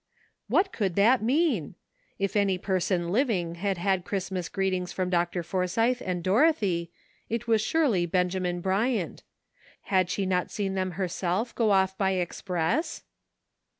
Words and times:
What 0.47 0.71
could 0.71 0.95
that 0.95 1.21
mean? 1.21 1.75
If 2.17 2.35
any 2.35 2.57
person 2.57 3.11
liv 3.11 3.29
ing 3.29 3.53
had 3.53 3.77
had 3.77 4.03
Christmas 4.03 4.49
greetings 4.49 4.91
from 4.91 5.11
Dr. 5.11 5.43
Forsythe 5.43 6.01
and 6.03 6.23
Dorothy 6.23 6.91
it 7.29 7.45
was 7.47 7.61
surely 7.61 8.07
Benjamin 8.07 8.61
Bryant. 8.61 9.21
Had 9.93 10.09
she 10.09 10.25
not 10.25 10.49
seen 10.49 10.73
them 10.73 10.93
herself 10.97 11.53
go 11.53 11.69
off 11.69 11.95
by 11.99 12.13
express? 12.13 13.03